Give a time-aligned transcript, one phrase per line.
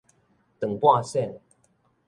[0.59, 1.39] 斷半仙